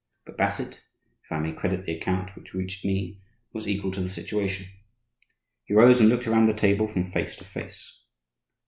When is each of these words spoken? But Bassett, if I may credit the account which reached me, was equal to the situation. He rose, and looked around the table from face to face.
But 0.25 0.35
Bassett, 0.35 0.83
if 1.23 1.31
I 1.31 1.37
may 1.37 1.53
credit 1.53 1.85
the 1.85 1.95
account 1.95 2.35
which 2.35 2.55
reached 2.55 2.83
me, 2.83 3.21
was 3.53 3.67
equal 3.67 3.91
to 3.91 4.01
the 4.01 4.09
situation. 4.09 4.65
He 5.65 5.75
rose, 5.75 5.99
and 5.99 6.09
looked 6.09 6.25
around 6.25 6.47
the 6.47 6.55
table 6.55 6.87
from 6.87 7.03
face 7.03 7.35
to 7.35 7.45
face. 7.45 8.01